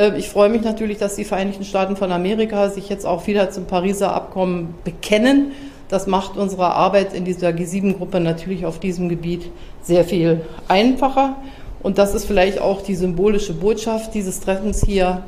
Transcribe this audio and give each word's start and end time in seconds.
Äh, 0.00 0.16
ich 0.16 0.28
freue 0.28 0.48
mich 0.48 0.62
natürlich, 0.62 0.98
dass 0.98 1.16
die 1.16 1.24
Vereinigten 1.24 1.64
Staaten 1.64 1.96
von 1.96 2.10
Amerika 2.10 2.70
sich 2.70 2.88
jetzt 2.88 3.06
auch 3.06 3.26
wieder 3.26 3.50
zum 3.50 3.66
Pariser 3.66 4.14
Abkommen 4.14 4.74
bekennen. 4.84 5.52
Das 5.88 6.06
macht 6.06 6.36
unsere 6.36 6.72
Arbeit 6.74 7.12
in 7.14 7.24
dieser 7.24 7.48
G7-Gruppe 7.48 8.20
natürlich 8.20 8.64
auf 8.64 8.78
diesem 8.78 9.08
Gebiet 9.08 9.50
sehr 9.82 10.04
viel 10.04 10.42
einfacher. 10.68 11.36
Und 11.82 11.98
das 11.98 12.14
ist 12.14 12.26
vielleicht 12.26 12.60
auch 12.60 12.82
die 12.82 12.94
symbolische 12.94 13.54
Botschaft 13.54 14.14
dieses 14.14 14.40
Treffens 14.40 14.84
hier 14.84 15.22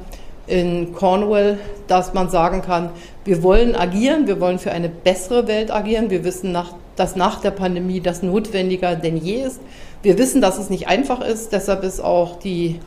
in 0.47 0.93
Cornwall, 0.93 1.59
dass 1.87 2.15
man 2.15 2.29
sagen 2.29 2.63
kann, 2.63 2.91
wir 3.25 3.43
wollen 3.43 3.75
agieren, 3.75 4.27
wir 4.27 4.41
wollen 4.41 4.59
für 4.59 4.71
eine 4.71 4.89
bessere 4.89 5.47
Welt 5.47 5.71
agieren. 5.71 6.11
Wir 6.11 6.25
wissen, 6.25 6.57
dass 6.97 7.17
nach 7.17 7.41
der 7.41 7.53
Pandemie 7.53 8.01
das 8.01 8.23
notwendiger 8.23 8.95
denn 8.95 9.17
je 9.17 9.43
ist. 9.43 9.61
Wir 10.03 10.19
wissen, 10.19 10.41
dass 10.41 10.59
es 10.59 10.69
nicht 10.69 10.89
einfach 10.89 11.21
ist. 11.21 11.53
Deshalb 11.53 11.85
ist 11.85 12.01
auch 12.01 12.39
die 12.39 12.81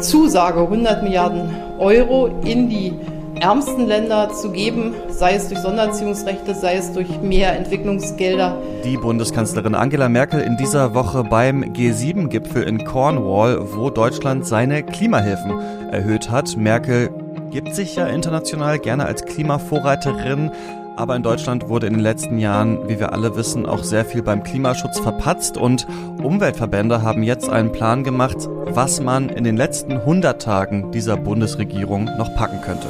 Zusage, 0.00 0.60
100 0.60 1.02
Milliarden 1.02 1.50
Euro 1.78 2.28
in 2.44 2.68
die 2.68 2.94
ärmsten 3.40 3.86
Länder 3.86 4.30
zu 4.30 4.50
geben, 4.50 4.94
sei 5.08 5.34
es 5.34 5.48
durch 5.48 5.60
Sondererziehungsrechte, 5.60 6.54
sei 6.54 6.76
es 6.76 6.92
durch 6.92 7.20
mehr 7.20 7.56
Entwicklungsgelder. 7.56 8.56
Die 8.84 8.96
Bundeskanzlerin 8.96 9.74
Angela 9.74 10.08
Merkel 10.08 10.40
in 10.40 10.56
dieser 10.56 10.94
Woche 10.94 11.24
beim 11.24 11.62
G7-Gipfel 11.62 12.64
in 12.64 12.84
Cornwall, 12.84 13.60
wo 13.74 13.90
Deutschland 13.90 14.46
seine 14.46 14.82
Klimahilfen 14.82 15.52
erhöht 15.90 16.30
hat. 16.30 16.56
Merkel 16.56 17.10
gibt 17.50 17.74
sich 17.74 17.96
ja 17.96 18.06
international 18.06 18.78
gerne 18.78 19.06
als 19.06 19.24
Klimavorreiterin. 19.24 20.50
Aber 20.98 21.14
in 21.14 21.22
Deutschland 21.22 21.68
wurde 21.68 21.86
in 21.86 21.92
den 21.92 22.02
letzten 22.02 22.38
Jahren, 22.38 22.88
wie 22.88 22.98
wir 22.98 23.12
alle 23.12 23.36
wissen, 23.36 23.66
auch 23.66 23.84
sehr 23.84 24.04
viel 24.04 24.20
beim 24.20 24.42
Klimaschutz 24.42 24.98
verpatzt 24.98 25.56
und 25.56 25.86
Umweltverbände 26.20 27.02
haben 27.02 27.22
jetzt 27.22 27.48
einen 27.48 27.70
Plan 27.70 28.02
gemacht, 28.02 28.48
was 28.64 29.00
man 29.00 29.28
in 29.28 29.44
den 29.44 29.56
letzten 29.56 29.92
100 29.92 30.42
Tagen 30.42 30.90
dieser 30.90 31.16
Bundesregierung 31.16 32.06
noch 32.18 32.34
packen 32.34 32.60
könnte. 32.62 32.88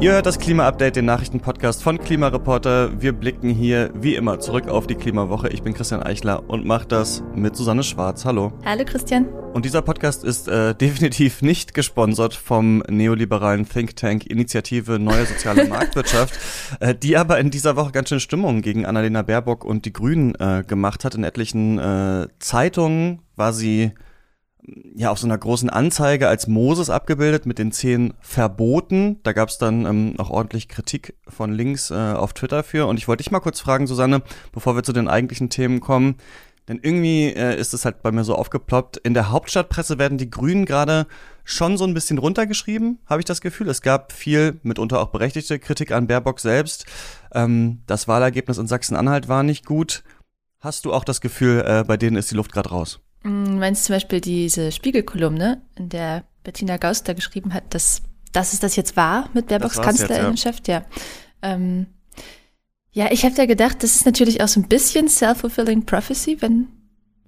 Ihr 0.00 0.12
hört 0.12 0.24
das 0.24 0.38
Klima-Update, 0.38 0.96
den 0.96 1.04
Nachrichtenpodcast 1.04 1.82
von 1.82 1.98
Klimareporter. 1.98 3.02
Wir 3.02 3.12
blicken 3.12 3.50
hier 3.50 3.90
wie 3.92 4.14
immer 4.14 4.40
zurück 4.40 4.66
auf 4.66 4.86
die 4.86 4.94
Klimawoche. 4.94 5.50
Ich 5.50 5.62
bin 5.62 5.74
Christian 5.74 6.02
Eichler 6.02 6.48
und 6.48 6.64
mache 6.64 6.88
das 6.88 7.22
mit 7.34 7.54
Susanne 7.54 7.82
Schwarz. 7.82 8.24
Hallo. 8.24 8.50
Hallo 8.64 8.82
Christian. 8.86 9.26
Und 9.52 9.66
dieser 9.66 9.82
Podcast 9.82 10.24
ist 10.24 10.48
äh, 10.48 10.74
definitiv 10.80 11.42
nicht 11.42 11.74
gesponsert 11.74 12.32
vom 12.32 12.82
neoliberalen 12.88 13.68
Think 13.68 13.94
Tank 13.94 14.24
Initiative 14.24 14.98
Neue 14.98 15.26
Soziale 15.26 15.64
Marktwirtschaft, 15.68 16.32
äh, 16.80 16.94
die 16.94 17.18
aber 17.18 17.38
in 17.38 17.50
dieser 17.50 17.76
Woche 17.76 17.92
ganz 17.92 18.08
schön 18.08 18.20
Stimmung 18.20 18.62
gegen 18.62 18.86
Annalena 18.86 19.20
Baerbock 19.20 19.66
und 19.66 19.84
die 19.84 19.92
Grünen 19.92 20.34
äh, 20.36 20.64
gemacht 20.66 21.04
hat. 21.04 21.14
In 21.14 21.24
etlichen 21.24 21.78
äh, 21.78 22.26
Zeitungen 22.38 23.20
war 23.36 23.52
sie 23.52 23.92
ja 24.94 25.10
auf 25.10 25.18
so 25.18 25.26
einer 25.26 25.38
großen 25.38 25.70
Anzeige 25.70 26.28
als 26.28 26.46
Moses 26.46 26.90
abgebildet 26.90 27.46
mit 27.46 27.58
den 27.58 27.72
zehn 27.72 28.14
Verboten. 28.20 29.20
Da 29.22 29.32
gab 29.32 29.48
es 29.48 29.58
dann 29.58 29.86
ähm, 29.86 30.14
auch 30.18 30.30
ordentlich 30.30 30.68
Kritik 30.68 31.14
von 31.28 31.52
links 31.52 31.90
äh, 31.90 31.94
auf 31.94 32.32
Twitter 32.32 32.62
für. 32.62 32.86
Und 32.86 32.98
ich 32.98 33.08
wollte 33.08 33.22
dich 33.22 33.30
mal 33.30 33.40
kurz 33.40 33.60
fragen, 33.60 33.86
Susanne, 33.86 34.22
bevor 34.52 34.76
wir 34.76 34.82
zu 34.82 34.92
den 34.92 35.08
eigentlichen 35.08 35.50
Themen 35.50 35.80
kommen. 35.80 36.16
Denn 36.68 36.78
irgendwie 36.82 37.28
äh, 37.28 37.58
ist 37.58 37.74
es 37.74 37.84
halt 37.84 38.02
bei 38.02 38.12
mir 38.12 38.22
so 38.22 38.36
aufgeploppt. 38.36 38.98
In 38.98 39.14
der 39.14 39.30
Hauptstadtpresse 39.30 39.98
werden 39.98 40.18
die 40.18 40.30
Grünen 40.30 40.66
gerade 40.66 41.06
schon 41.42 41.76
so 41.76 41.84
ein 41.84 41.94
bisschen 41.94 42.18
runtergeschrieben, 42.18 43.00
habe 43.06 43.20
ich 43.20 43.24
das 43.24 43.40
Gefühl. 43.40 43.68
Es 43.68 43.82
gab 43.82 44.12
viel, 44.12 44.60
mitunter 44.62 45.00
auch 45.00 45.08
berechtigte 45.08 45.58
Kritik 45.58 45.90
an 45.90 46.06
Baerbock 46.06 46.38
selbst. 46.38 46.86
Ähm, 47.34 47.82
das 47.86 48.06
Wahlergebnis 48.06 48.58
in 48.58 48.68
Sachsen-Anhalt 48.68 49.26
war 49.26 49.42
nicht 49.42 49.66
gut. 49.66 50.04
Hast 50.60 50.84
du 50.84 50.92
auch 50.92 51.04
das 51.04 51.20
Gefühl, 51.20 51.64
äh, 51.66 51.84
bei 51.84 51.96
denen 51.96 52.16
ist 52.16 52.30
die 52.30 52.36
Luft 52.36 52.52
gerade 52.52 52.68
raus? 52.68 53.00
Mm, 53.22 53.58
meinst 53.58 53.84
zum 53.84 53.96
Beispiel 53.96 54.20
diese 54.20 54.72
Spiegelkolumne, 54.72 55.62
in 55.76 55.88
der 55.88 56.24
Bettina 56.42 56.76
Gauster 56.76 57.14
geschrieben 57.14 57.52
hat, 57.52 57.74
dass, 57.74 58.02
dass 58.32 58.52
es 58.52 58.60
das 58.60 58.76
jetzt 58.76 58.96
war 58.96 59.28
mit 59.34 59.48
Baerbocks 59.48 59.80
Kanzlerinnenschaft? 59.80 60.68
Ja. 60.68 60.78
Ja, 60.78 60.84
ähm, 61.42 61.86
ja 62.92 63.10
ich 63.10 63.24
habe 63.24 63.34
da 63.34 63.46
gedacht, 63.46 63.82
das 63.82 63.96
ist 63.96 64.06
natürlich 64.06 64.42
auch 64.42 64.48
so 64.48 64.60
ein 64.60 64.68
bisschen 64.68 65.08
self-fulfilling 65.08 65.84
prophecy, 65.84 66.38
wenn, 66.40 66.68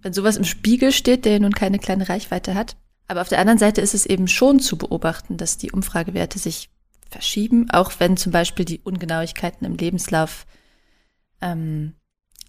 wenn 0.01 0.13
sowas 0.13 0.37
im 0.37 0.45
Spiegel 0.45 0.93
steht, 0.93 1.25
der 1.25 1.41
nun 1.41 1.53
keine 1.53 1.79
kleine 1.79 2.09
Reichweite 2.09 2.55
hat. 2.55 2.77
Aber 3.09 3.21
auf 3.21 3.29
der 3.29 3.41
anderen 3.41 3.59
Seite 3.59 3.83
ist 3.83 3.95
es 3.95 4.07
eben 4.07 4.29
schon 4.29 4.61
zu 4.61 4.79
beobachten, 4.79 5.37
dass 5.37 5.59
die 5.59 5.73
Umfragewerte 5.73 6.39
sich 6.39 6.71
verschieben, 7.11 7.69
auch 7.71 7.93
wenn 7.99 8.17
zum 8.17 8.33
Beispiel 8.33 8.65
die 8.65 8.81
Ungenauigkeiten 8.81 9.67
im 9.67 9.77
Lebenslauf 9.77 10.47
ähm, 11.43 11.93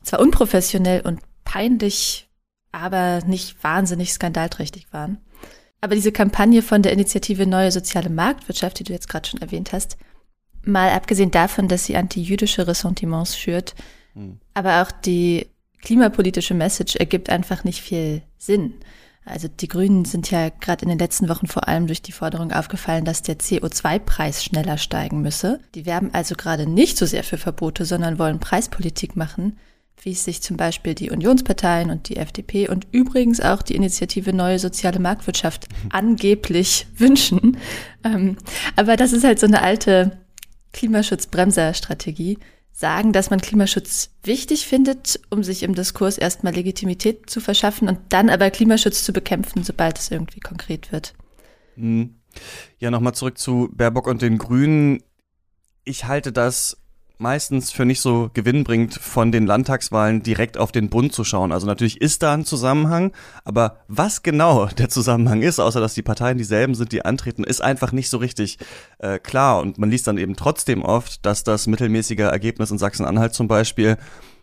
zwar 0.03 0.21
unprofessionell 0.21 1.01
und 1.01 1.19
peinlich 1.43 2.29
aber 2.73 3.21
nicht 3.25 3.63
wahnsinnig 3.63 4.11
skandalträchtig 4.11 4.87
waren. 4.91 5.19
Aber 5.79 5.95
diese 5.95 6.11
Kampagne 6.11 6.61
von 6.61 6.81
der 6.81 6.91
Initiative 6.91 7.45
Neue 7.45 7.71
Soziale 7.71 8.09
Marktwirtschaft, 8.09 8.79
die 8.79 8.83
du 8.83 8.93
jetzt 8.93 9.07
gerade 9.07 9.29
schon 9.29 9.41
erwähnt 9.41 9.71
hast, 9.71 9.97
mal 10.63 10.89
abgesehen 10.91 11.31
davon, 11.31 11.67
dass 11.67 11.85
sie 11.85 11.95
antijüdische 11.95 12.67
Ressentiments 12.67 13.37
schürt, 13.37 13.75
mhm. 14.15 14.39
aber 14.53 14.81
auch 14.81 14.91
die 14.91 15.47
klimapolitische 15.81 16.53
Message 16.53 16.95
ergibt 16.95 17.29
einfach 17.29 17.63
nicht 17.63 17.81
viel 17.81 18.23
Sinn. 18.37 18.75
Also 19.25 19.47
die 19.47 19.67
Grünen 19.67 20.05
sind 20.05 20.31
ja 20.31 20.49
gerade 20.49 20.83
in 20.83 20.89
den 20.89 20.99
letzten 20.99 21.29
Wochen 21.29 21.47
vor 21.47 21.67
allem 21.67 21.87
durch 21.87 22.01
die 22.01 22.11
Forderung 22.11 22.51
aufgefallen, 22.51 23.05
dass 23.05 23.21
der 23.21 23.37
CO2-Preis 23.37 24.43
schneller 24.43 24.77
steigen 24.77 25.21
müsse. 25.21 25.59
Die 25.75 25.85
werben 25.85 26.13
also 26.13 26.35
gerade 26.35 26.67
nicht 26.67 26.97
so 26.97 27.05
sehr 27.05 27.23
für 27.23 27.37
Verbote, 27.37 27.85
sondern 27.85 28.19
wollen 28.19 28.39
Preispolitik 28.39 29.15
machen 29.15 29.57
wie 30.03 30.11
es 30.11 30.25
sich 30.25 30.41
zum 30.41 30.57
Beispiel 30.57 30.93
die 30.93 31.11
Unionsparteien 31.11 31.89
und 31.89 32.09
die 32.09 32.17
FDP 32.17 32.67
und 32.67 32.87
übrigens 32.91 33.39
auch 33.39 33.61
die 33.61 33.75
Initiative 33.75 34.33
Neue 34.33 34.59
Soziale 34.59 34.99
Marktwirtschaft 34.99 35.67
angeblich 35.89 36.87
wünschen. 36.97 37.57
Ähm, 38.03 38.37
aber 38.75 38.97
das 38.97 39.13
ist 39.13 39.23
halt 39.23 39.39
so 39.39 39.47
eine 39.47 39.61
alte 39.61 40.19
Klimaschutzbremser-Strategie. 40.73 42.37
Sagen, 42.75 43.13
dass 43.13 43.29
man 43.29 43.39
Klimaschutz 43.39 44.09
wichtig 44.23 44.65
findet, 44.65 45.19
um 45.29 45.43
sich 45.43 45.61
im 45.61 45.75
Diskurs 45.75 46.17
erstmal 46.17 46.53
Legitimität 46.53 47.29
zu 47.29 47.39
verschaffen 47.39 47.87
und 47.87 47.99
dann 48.09 48.31
aber 48.31 48.49
Klimaschutz 48.49 49.03
zu 49.03 49.13
bekämpfen, 49.13 49.63
sobald 49.63 49.99
es 49.99 50.09
irgendwie 50.09 50.39
konkret 50.39 50.91
wird. 50.91 51.13
Hm. 51.75 52.15
Ja, 52.79 52.89
nochmal 52.89 53.13
zurück 53.13 53.37
zu 53.37 53.69
Baerbock 53.71 54.07
und 54.07 54.23
den 54.23 54.39
Grünen. 54.39 55.03
Ich 55.83 56.05
halte 56.05 56.31
das 56.31 56.82
meistens 57.23 57.71
für 57.71 57.85
nicht 57.85 58.01
so 58.01 58.29
gewinnbringend, 58.33 58.93
von 58.93 59.31
den 59.31 59.47
Landtagswahlen 59.47 60.21
direkt 60.21 60.59
auf 60.59 60.71
den 60.71 60.89
Bund 60.89 61.13
zu 61.13 61.23
schauen. 61.23 61.51
Also 61.51 61.65
natürlich 61.65 61.99
ist 61.99 62.21
da 62.21 62.33
ein 62.33 62.45
Zusammenhang, 62.45 63.13
aber 63.45 63.77
was 63.87 64.21
genau 64.21 64.65
der 64.77 64.89
Zusammenhang 64.89 65.41
ist, 65.41 65.59
außer 65.59 65.79
dass 65.79 65.95
die 65.95 66.03
Parteien 66.03 66.37
dieselben 66.37 66.75
sind, 66.75 66.91
die 66.91 67.03
antreten, 67.03 67.43
ist 67.43 67.61
einfach 67.61 67.91
nicht 67.91 68.11
so 68.11 68.17
richtig 68.17 68.59
äh, 68.99 69.17
klar. 69.17 69.61
Und 69.61 69.79
man 69.79 69.89
liest 69.89 70.05
dann 70.05 70.19
eben 70.19 70.35
trotzdem 70.35 70.83
oft, 70.83 71.25
dass 71.25 71.43
das 71.43 71.65
mittelmäßige 71.65 72.19
Ergebnis 72.19 72.69
in 72.69 72.77
Sachsen-Anhalt 72.77 73.33
zum 73.33 73.47
Beispiel 73.47 73.97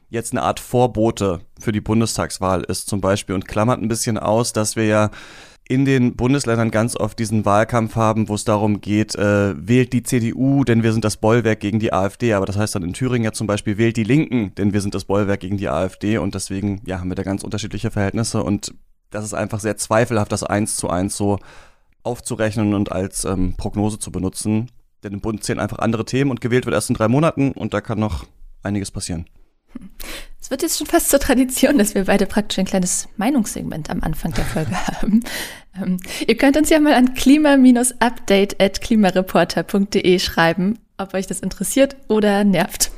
jetzt 0.09 0.33
eine 0.33 0.43
Art 0.43 0.59
Vorbote 0.59 1.41
für 1.61 1.71
die 1.71 1.81
Bundestagswahl 1.81 2.65
ist 2.65 2.89
zum 2.89 3.01
Beispiel 3.01 3.35
und 3.35 3.47
klammert 3.47 3.81
ein 3.81 3.89
bisschen 3.89 4.19
aus, 4.19 4.53
dass 4.53 4.75
wir 4.75 4.87
ja 4.87 5.11
in 5.71 5.85
den 5.85 6.17
Bundesländern 6.17 6.73
ganz 6.73 6.97
oft 6.97 7.17
diesen 7.17 7.45
Wahlkampf 7.45 7.95
haben, 7.95 8.29
wo 8.29 8.35
es 8.35 8.43
darum 8.43 8.81
geht, 8.81 9.15
äh, 9.15 9.55
wählt 9.57 9.93
die 9.93 10.03
CDU, 10.03 10.65
denn 10.65 10.83
wir 10.83 10.93
sind 10.93 11.05
das 11.05 11.17
Bollwerk 11.17 11.61
gegen 11.61 11.79
die 11.79 11.93
AfD. 11.93 12.33
Aber 12.33 12.45
das 12.45 12.59
heißt 12.59 12.75
dann 12.75 12.83
in 12.83 12.93
Thüringen 12.93 13.25
ja 13.25 13.31
zum 13.31 13.47
Beispiel, 13.47 13.79
wählt 13.79 13.97
die 13.97 14.03
Linken, 14.03 14.53
denn 14.57 14.73
wir 14.73 14.81
sind 14.81 14.97
das 14.97 15.05
Bollwerk 15.05 15.39
gegen 15.39 15.59
die 15.59 15.69
AfD. 15.69 16.19
Und 16.19 16.35
deswegen, 16.35 16.81
ja, 16.87 16.99
haben 16.99 17.09
wir 17.09 17.15
da 17.15 17.23
ganz 17.23 17.45
unterschiedliche 17.45 17.93
Verhältnisse. 17.93 18.43
Und 18.43 18.75
das 19.11 19.25
ist 19.25 19.33
einfach 19.33 19.61
sehr 19.61 19.77
zweifelhaft, 19.77 20.33
das 20.33 20.43
eins 20.43 20.75
zu 20.75 20.91
eins 20.91 21.17
so 21.17 21.39
aufzurechnen 22.03 22.75
und 22.75 22.91
als 22.91 23.25
ähm, 23.25 23.55
Prognose 23.57 24.01
zu 24.01 24.11
benutzen. 24.11 24.73
Denn 25.05 25.13
im 25.13 25.21
Bund 25.21 25.45
zählen 25.45 25.61
einfach 25.61 25.79
andere 25.79 26.05
Themen 26.05 26.33
und 26.33 26.41
gewählt 26.41 26.67
wird 26.67 26.75
erst 26.75 26.91
in 26.91 26.97
drei 26.97 27.07
Monaten 27.07 27.53
und 27.53 27.75
da 27.75 27.81
kann 27.81 28.01
noch 28.01 28.25
einiges 28.65 28.91
passieren. 28.91 29.27
Es 30.41 30.51
wird 30.51 30.63
jetzt 30.63 30.79
schon 30.79 30.87
fast 30.87 31.11
zur 31.11 31.21
Tradition, 31.21 31.79
dass 31.79 31.95
wir 31.95 32.07
beide 32.07 32.27
praktisch 32.27 32.59
ein 32.59 32.65
kleines 32.65 33.09
Meinungssegment 33.17 33.91
am 33.91 34.03
Anfang 34.03 34.33
der 34.33 34.45
Folge 34.45 34.73
haben. 34.87 35.23
Ähm, 35.81 36.01
ihr 36.27 36.37
könnt 36.37 36.57
uns 36.57 36.71
ja 36.71 36.81
mal 36.81 36.95
an 36.95 37.15
klima-update 37.15 38.61
at 38.61 38.81
klimareporter.de 38.81 40.19
schreiben, 40.19 40.79
ob 40.99 41.15
euch 41.15 41.27
das 41.27 41.41
interessiert 41.41 41.97
oder 42.09 42.45
nervt. 42.45 42.91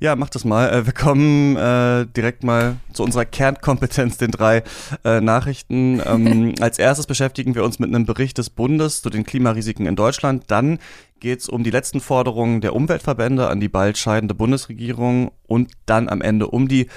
Ja, 0.00 0.16
mach 0.16 0.30
das 0.30 0.44
mal. 0.44 0.68
Äh, 0.70 0.86
wir 0.86 0.92
kommen 0.92 1.56
äh, 1.56 2.06
direkt 2.06 2.42
mal 2.42 2.76
zu 2.92 3.04
unserer 3.04 3.24
Kernkompetenz, 3.24 4.18
den 4.18 4.30
drei 4.30 4.64
äh, 5.04 5.20
Nachrichten. 5.20 6.02
Ähm, 6.04 6.54
als 6.60 6.78
erstes 6.78 7.06
beschäftigen 7.06 7.54
wir 7.54 7.64
uns 7.64 7.78
mit 7.78 7.88
einem 7.88 8.04
Bericht 8.04 8.38
des 8.38 8.50
Bundes 8.50 9.02
zu 9.02 9.10
den 9.10 9.24
Klimarisiken 9.24 9.86
in 9.86 9.96
Deutschland. 9.96 10.44
Dann 10.48 10.78
geht 11.20 11.40
es 11.40 11.48
um 11.48 11.62
die 11.62 11.70
letzten 11.70 12.00
Forderungen 12.00 12.60
der 12.60 12.74
Umweltverbände 12.74 13.48
an 13.48 13.60
die 13.60 13.68
bald 13.68 13.96
scheidende 13.96 14.34
Bundesregierung 14.34 15.30
und 15.46 15.70
dann 15.86 16.08
am 16.08 16.20
Ende 16.20 16.48
um 16.48 16.66
die 16.66 16.88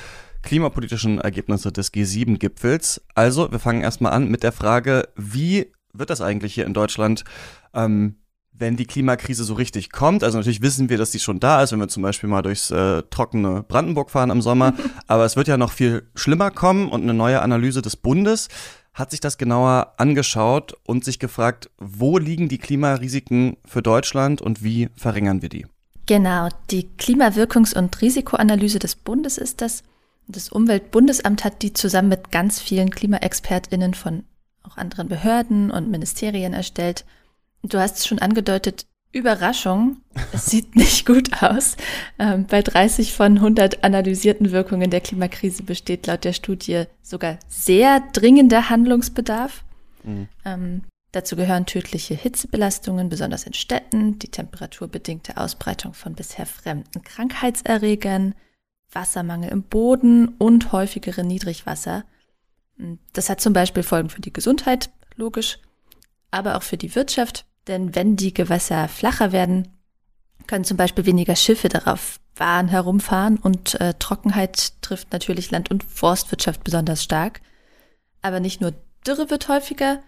klimapolitischen 0.42 1.20
Ergebnisse 1.20 1.72
des 1.72 1.94
G7-Gipfels. 1.94 3.04
Also, 3.14 3.52
wir 3.52 3.60
fangen 3.60 3.82
erstmal 3.82 4.14
an 4.14 4.30
mit 4.30 4.44
der 4.44 4.52
Frage, 4.52 5.10
wie 5.16 5.72
wird 5.94 6.10
das 6.10 6.22
eigentlich 6.22 6.54
hier 6.54 6.66
in 6.66 6.74
Deutschland 6.74 7.24
ähm, 7.74 8.16
wenn 8.58 8.78
die 8.78 8.86
Klimakrise 8.86 9.44
so 9.44 9.54
richtig 9.54 9.92
kommt. 9.92 10.24
Also 10.24 10.38
natürlich 10.38 10.62
wissen 10.62 10.90
wir, 10.90 10.98
dass 10.98 11.12
die 11.12 11.20
schon 11.20 11.40
da 11.40 11.62
ist, 11.62 11.72
wenn 11.72 11.80
wir 11.80 11.88
zum 11.88 12.04
Beispiel 12.04 12.30
mal 12.30 12.42
durchs 12.42 12.72
äh, 12.72 13.04
trockene 13.10 13.64
Brandenburg 13.68 14.12
fahren 14.12 14.30
im 14.30 14.42
Sommer. 14.42 14.74
Aber 15.08 15.26
es 15.26 15.36
wird 15.36 15.48
ja 15.48 15.58
noch 15.58 15.72
viel 15.72 16.08
schlimmer 16.16 16.52
kommen 16.52 16.90
und 16.90 17.04
eine 17.04 17.14
neue 17.14 17.42
Analyse 17.42 17.82
des 17.82 17.96
Bundes 17.96 18.48
hat 18.94 19.12
sich 19.12 19.20
das 19.20 19.38
genauer 19.38 19.94
angeschaut 19.98 20.78
und 20.86 21.04
sich 21.04 21.20
gefragt, 21.20 21.70
wo 21.78 22.18
liegen 22.18 22.48
die 22.48 22.58
Klimarisiken 22.58 23.58
für 23.66 23.82
Deutschland 23.82 24.42
und 24.42 24.64
wie 24.64 24.90
verringern 24.96 25.42
wir 25.42 25.50
die? 25.50 25.66
Genau, 26.06 26.50
die 26.72 26.88
Klimawirkungs- 26.98 27.78
und 27.78 28.02
Risikoanalyse 28.02 28.80
des 28.80 28.96
Bundes 28.96 29.38
ist 29.38 29.62
das. 29.62 29.84
Das 30.28 30.50
Umweltbundesamt 30.50 31.44
hat 31.44 31.62
die 31.62 31.74
zusammen 31.74 32.10
mit 32.10 32.32
ganz 32.32 32.60
vielen 32.62 32.90
Klimaexpertinnen 32.90 33.94
von 33.94 34.24
auch 34.64 34.78
anderen 34.78 35.10
Behörden 35.10 35.72
und 35.72 35.92
Ministerien 35.92 36.54
erstellt. 36.54 37.06
Du 37.70 37.80
hast 37.80 37.98
es 37.98 38.08
schon 38.08 38.20
angedeutet, 38.20 38.86
Überraschung, 39.16 40.02
es 40.34 40.48
sieht 40.48 40.76
nicht 40.76 41.06
gut 41.06 41.42
aus. 41.42 41.78
Ähm, 42.20 42.46
bei 42.48 42.62
30 42.62 43.14
von 43.14 43.38
100 43.38 43.84
analysierten 43.84 44.52
Wirkungen 44.52 44.92
der 44.92 45.02
Klimakrise 45.02 45.64
besteht 45.64 46.06
laut 46.06 46.26
der 46.26 46.34
Studie 46.34 46.84
sogar 47.02 47.40
sehr 47.48 48.04
dringender 48.12 48.70
Handlungsbedarf. 48.70 49.64
Mhm. 50.04 50.28
Ähm, 50.44 50.82
dazu 51.14 51.38
gehören 51.38 51.66
tödliche 51.66 52.14
Hitzebelastungen, 52.14 53.08
besonders 53.08 53.46
in 53.46 53.54
Städten, 53.54 54.20
die 54.20 54.30
temperaturbedingte 54.30 55.38
Ausbreitung 55.38 55.94
von 55.94 56.14
bisher 56.14 56.46
fremden 56.46 57.02
Krankheitserregern, 57.04 58.36
Wassermangel 58.92 59.50
im 59.50 59.64
Boden 59.64 60.28
und 60.38 60.74
häufigere 60.74 61.24
Niedrigwasser. 61.24 62.04
Das 63.14 63.30
hat 63.30 63.40
zum 63.40 63.54
Beispiel 63.54 63.84
Folgen 63.84 64.10
für 64.10 64.22
die 64.22 64.34
Gesundheit, 64.34 64.90
logisch, 65.16 65.60
aber 66.32 66.58
auch 66.58 66.64
für 66.64 66.78
die 66.78 66.96
Wirtschaft, 66.96 67.46
denn 67.68 67.96
wenn 67.96 68.16
die 68.16 68.34
Gewässer 68.34 68.88
flacher 68.88 69.32
werden, 69.32 69.68
können 70.48 70.66
zum 70.66 70.78
Beispiel 70.78 71.06
weniger 71.06 71.36
Schiffe 71.36 71.70
darauf 71.70 72.20
fahren, 72.34 72.68
herumfahren 72.68 73.38
und 73.38 73.80
äh, 73.80 73.94
Trockenheit 73.98 74.82
trifft 74.82 75.12
natürlich 75.14 75.52
Land- 75.52 75.72
und 75.72 75.84
Forstwirtschaft 75.84 76.64
besonders 76.64 77.04
stark. 77.04 77.42
Aber 78.22 78.40
nicht 78.40 78.62
nur 78.62 78.74
Dürre 79.08 79.30
wird 79.30 79.48
häufiger, 79.48 80.02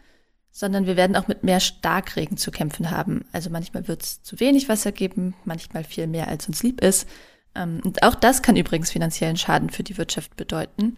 sondern 0.52 0.86
wir 0.86 0.98
werden 0.98 1.16
auch 1.16 1.28
mit 1.28 1.44
mehr 1.44 1.60
Starkregen 1.60 2.36
zu 2.36 2.52
kämpfen 2.52 2.92
haben. 2.92 3.26
Also 3.32 3.50
manchmal 3.50 3.88
wird 3.88 4.04
es 4.04 4.24
zu 4.24 4.40
wenig 4.40 4.70
Wasser 4.70 4.92
geben, 4.92 5.36
manchmal 5.46 5.84
viel 5.84 6.08
mehr, 6.08 6.28
als 6.28 6.48
uns 6.48 6.64
lieb 6.64 6.82
ist. 6.82 7.08
Ähm, 7.56 7.80
und 7.84 8.04
auch 8.04 8.16
das 8.16 8.42
kann 8.42 8.56
übrigens 8.56 8.92
finanziellen 8.92 9.38
Schaden 9.38 9.70
für 9.70 9.84
die 9.84 9.98
Wirtschaft 9.98 10.36
bedeuten, 10.36 10.98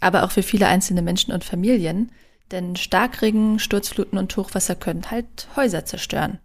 aber 0.00 0.24
auch 0.24 0.30
für 0.30 0.42
viele 0.42 0.66
einzelne 0.66 1.02
Menschen 1.02 1.32
und 1.32 1.44
Familien. 1.44 2.12
Denn 2.50 2.76
Starkregen, 2.76 3.58
Sturzfluten 3.58 4.18
und 4.18 4.36
Hochwasser 4.36 4.74
können 4.74 5.10
halt 5.10 5.48
Häuser 5.56 5.84
zerstören. 5.84 6.38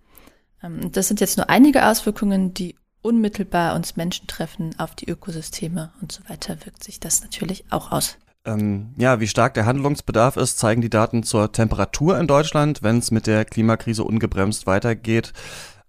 Ähm, 0.63 0.91
das 0.91 1.07
sind 1.07 1.19
jetzt 1.19 1.37
nur 1.37 1.49
einige 1.49 1.85
Auswirkungen, 1.85 2.53
die 2.53 2.75
unmittelbar 3.01 3.75
uns 3.75 3.95
Menschen 3.95 4.27
treffen, 4.27 4.75
auf 4.77 4.95
die 4.95 5.09
Ökosysteme 5.09 5.93
und 6.01 6.11
so 6.11 6.21
weiter 6.27 6.57
wirkt 6.65 6.83
sich 6.83 6.99
das 6.99 7.21
natürlich 7.21 7.65
auch 7.69 7.91
aus. 7.91 8.17
Ähm, 8.45 8.93
ja, 8.97 9.19
wie 9.19 9.27
stark 9.27 9.53
der 9.53 9.65
Handlungsbedarf 9.65 10.37
ist, 10.37 10.57
zeigen 10.57 10.81
die 10.81 10.89
Daten 10.89 11.23
zur 11.23 11.51
Temperatur 11.51 12.17
in 12.17 12.27
Deutschland. 12.27 12.83
Wenn 12.83 12.99
es 12.99 13.11
mit 13.11 13.27
der 13.27 13.45
Klimakrise 13.45 14.03
ungebremst 14.03 14.65
weitergeht, 14.65 15.33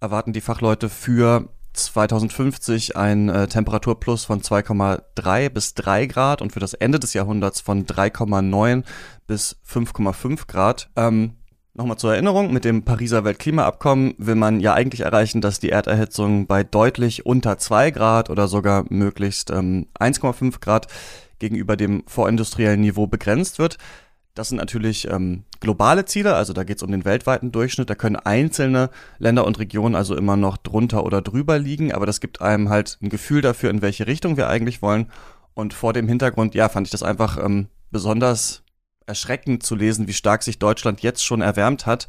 erwarten 0.01 0.33
die 0.33 0.41
Fachleute 0.41 0.89
für 0.89 1.49
2050 1.72 2.96
ein 2.96 3.28
äh, 3.28 3.46
Temperaturplus 3.46 4.25
von 4.25 4.40
2,3 4.40 5.49
bis 5.50 5.75
3 5.75 6.06
Grad 6.06 6.43
und 6.43 6.52
für 6.52 6.61
das 6.61 6.75
Ende 6.75 6.99
des 6.99 7.14
Jahrhunderts 7.14 7.61
von 7.61 7.87
3,9 7.87 8.84
bis 9.26 9.56
5,5 9.67 10.46
Grad. 10.46 10.90
Ähm, 10.96 11.37
Nochmal 11.72 11.99
zur 11.99 12.12
Erinnerung, 12.12 12.52
mit 12.52 12.64
dem 12.64 12.82
Pariser 12.82 13.25
Weltklimaabkommen 13.25 14.14
will 14.19 14.34
man 14.34 14.58
ja 14.58 14.75
eigentlich 14.75 15.02
erreichen, 15.02 15.40
dass 15.40 15.61
die 15.61 15.70
Erderhitzung 15.70 16.49
bei 16.49 16.64
deutlich 16.64 17.26
unter 17.26 17.58
2 17.58 17.93
Grad 17.93 18.28
oder 18.28 18.49
sogar 18.49 18.84
möglichst 18.88 19.50
ähm, 19.50 19.87
1,5 19.99 20.61
Grad 20.61 20.88
gegenüber 21.38 21.76
dem 21.76 22.02
vorindustriellen 22.06 22.81
Niveau 22.81 23.06
begrenzt 23.06 23.61
wird. 23.61 23.78
Das 24.41 24.49
sind 24.49 24.57
natürlich 24.57 25.07
ähm, 25.07 25.45
globale 25.61 26.07
Ziele, 26.07 26.35
also 26.35 26.55
da 26.55 26.65
geht 26.65 26.79
es 26.79 26.83
um 26.83 26.91
den 26.91 27.05
weltweiten 27.05 27.53
Durchschnitt. 27.53 27.91
Da 27.91 27.95
können 27.95 28.17
einzelne 28.17 28.89
Länder 29.19 29.45
und 29.45 29.59
Regionen 29.59 29.95
also 29.95 30.17
immer 30.17 30.39
noch 30.39 30.57
drunter 30.57 31.05
oder 31.05 31.21
drüber 31.21 31.59
liegen, 31.59 31.93
aber 31.93 32.07
das 32.07 32.21
gibt 32.21 32.41
einem 32.41 32.71
halt 32.71 32.97
ein 33.03 33.11
Gefühl 33.11 33.43
dafür, 33.43 33.69
in 33.69 33.83
welche 33.83 34.07
Richtung 34.07 34.39
wir 34.39 34.49
eigentlich 34.49 34.81
wollen. 34.81 35.11
Und 35.53 35.75
vor 35.75 35.93
dem 35.93 36.09
Hintergrund, 36.09 36.55
ja, 36.55 36.71
fand 36.71 36.87
ich 36.87 36.91
das 36.91 37.03
einfach 37.03 37.37
ähm, 37.37 37.69
besonders 37.91 38.63
erschreckend 39.05 39.63
zu 39.63 39.75
lesen, 39.75 40.09
wie 40.09 40.15
stark 40.15 40.43
sich 40.43 40.59
Deutschland 40.59 41.03
jetzt 41.03 41.23
schon 41.23 41.43
erwärmt 41.43 41.85
hat. 41.85 42.07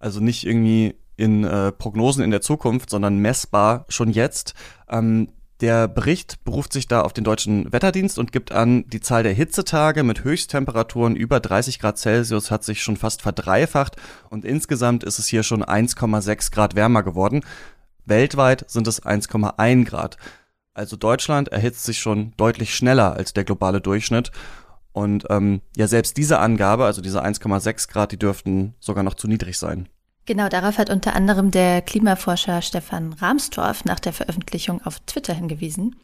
Also 0.00 0.18
nicht 0.18 0.44
irgendwie 0.44 0.96
in 1.16 1.44
äh, 1.44 1.70
Prognosen 1.70 2.24
in 2.24 2.32
der 2.32 2.40
Zukunft, 2.40 2.90
sondern 2.90 3.18
messbar 3.18 3.84
schon 3.88 4.10
jetzt. 4.10 4.54
Ähm, 4.90 5.28
der 5.60 5.88
Bericht 5.88 6.44
beruft 6.44 6.72
sich 6.72 6.86
da 6.86 7.00
auf 7.00 7.12
den 7.12 7.24
deutschen 7.24 7.72
Wetterdienst 7.72 8.18
und 8.18 8.30
gibt 8.30 8.52
an, 8.52 8.88
die 8.88 9.00
Zahl 9.00 9.24
der 9.24 9.32
Hitzetage 9.32 10.04
mit 10.04 10.22
Höchsttemperaturen 10.22 11.16
über 11.16 11.40
30 11.40 11.80
Grad 11.80 11.98
Celsius 11.98 12.50
hat 12.50 12.62
sich 12.62 12.82
schon 12.82 12.96
fast 12.96 13.22
verdreifacht 13.22 13.96
und 14.30 14.44
insgesamt 14.44 15.02
ist 15.02 15.18
es 15.18 15.26
hier 15.26 15.42
schon 15.42 15.64
1,6 15.64 16.52
Grad 16.52 16.76
wärmer 16.76 17.02
geworden. 17.02 17.42
Weltweit 18.04 18.64
sind 18.68 18.86
es 18.86 19.02
1,1 19.02 19.84
Grad. 19.84 20.16
Also 20.74 20.96
Deutschland 20.96 21.48
erhitzt 21.48 21.84
sich 21.84 21.98
schon 21.98 22.32
deutlich 22.36 22.74
schneller 22.74 23.14
als 23.14 23.32
der 23.32 23.44
globale 23.44 23.80
Durchschnitt. 23.80 24.30
Und 24.92 25.26
ähm, 25.28 25.60
ja, 25.76 25.88
selbst 25.88 26.16
diese 26.16 26.38
Angabe, 26.38 26.84
also 26.84 27.02
diese 27.02 27.24
1,6 27.24 27.90
Grad, 27.90 28.12
die 28.12 28.18
dürften 28.18 28.74
sogar 28.78 29.02
noch 29.02 29.14
zu 29.14 29.26
niedrig 29.26 29.58
sein. 29.58 29.88
Genau, 30.28 30.50
darauf 30.50 30.76
hat 30.76 30.90
unter 30.90 31.16
anderem 31.16 31.50
der 31.50 31.80
Klimaforscher 31.80 32.60
Stefan 32.60 33.14
Rahmstorff 33.14 33.86
nach 33.86 33.98
der 33.98 34.12
Veröffentlichung 34.12 34.82
auf 34.82 35.00
Twitter 35.00 35.32
hingewiesen. 35.32 35.96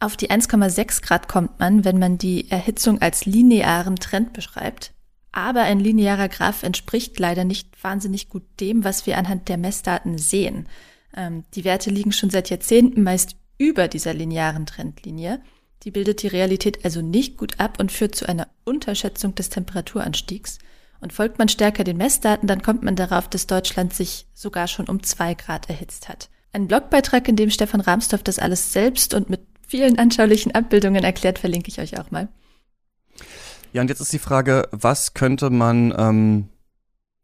Auf 0.00 0.18
die 0.18 0.30
1,6 0.30 1.00
Grad 1.00 1.28
kommt 1.28 1.58
man, 1.60 1.82
wenn 1.82 1.98
man 1.98 2.18
die 2.18 2.50
Erhitzung 2.50 3.00
als 3.00 3.24
linearen 3.24 3.96
Trend 3.96 4.34
beschreibt. 4.34 4.92
Aber 5.32 5.62
ein 5.62 5.80
linearer 5.80 6.28
Graph 6.28 6.62
entspricht 6.62 7.18
leider 7.18 7.44
nicht 7.44 7.82
wahnsinnig 7.82 8.28
gut 8.28 8.42
dem, 8.60 8.84
was 8.84 9.06
wir 9.06 9.16
anhand 9.16 9.48
der 9.48 9.56
Messdaten 9.56 10.18
sehen. 10.18 10.68
Ähm, 11.16 11.44
die 11.54 11.64
Werte 11.64 11.88
liegen 11.88 12.12
schon 12.12 12.28
seit 12.28 12.50
Jahrzehnten 12.50 13.02
meist 13.02 13.36
über 13.56 13.88
dieser 13.88 14.12
linearen 14.12 14.66
Trendlinie. 14.66 15.40
Die 15.84 15.90
bildet 15.90 16.20
die 16.22 16.28
Realität 16.28 16.84
also 16.84 17.00
nicht 17.00 17.38
gut 17.38 17.58
ab 17.58 17.80
und 17.80 17.90
führt 17.90 18.14
zu 18.14 18.28
einer 18.28 18.48
Unterschätzung 18.64 19.34
des 19.36 19.48
Temperaturanstiegs. 19.48 20.58
Und 21.00 21.12
folgt 21.12 21.38
man 21.38 21.48
stärker 21.48 21.84
den 21.84 21.96
Messdaten, 21.96 22.46
dann 22.46 22.62
kommt 22.62 22.82
man 22.82 22.96
darauf, 22.96 23.28
dass 23.28 23.46
Deutschland 23.46 23.94
sich 23.94 24.26
sogar 24.34 24.68
schon 24.68 24.86
um 24.86 25.02
zwei 25.02 25.34
Grad 25.34 25.70
erhitzt 25.70 26.08
hat. 26.08 26.28
Ein 26.52 26.66
Blogbeitrag, 26.66 27.28
in 27.28 27.36
dem 27.36 27.50
Stefan 27.50 27.80
Rahmstorff 27.80 28.22
das 28.22 28.38
alles 28.38 28.72
selbst 28.72 29.14
und 29.14 29.30
mit 29.30 29.40
vielen 29.66 29.98
anschaulichen 29.98 30.54
Abbildungen 30.54 31.04
erklärt, 31.04 31.38
verlinke 31.38 31.68
ich 31.68 31.80
euch 31.80 31.98
auch 31.98 32.10
mal. 32.10 32.28
Ja, 33.72 33.82
und 33.82 33.88
jetzt 33.88 34.00
ist 34.00 34.12
die 34.12 34.18
Frage, 34.18 34.68
was 34.72 35.14
könnte 35.14 35.48
man 35.48 35.94
ähm, 35.96 36.48